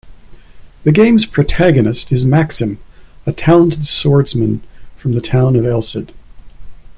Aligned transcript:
The 0.83 0.91
game's 0.91 1.27
protagonist 1.27 2.11
is 2.11 2.25
Maxim, 2.25 2.79
a 3.27 3.31
talented 3.31 3.85
swordsman 3.85 4.63
from 4.97 5.13
the 5.13 5.21
town 5.21 5.55
of 5.55 5.63
Elcid. 5.63 6.09